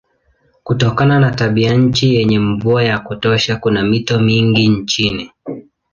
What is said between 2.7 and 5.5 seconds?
ya kutosha kuna mito mingi nchini.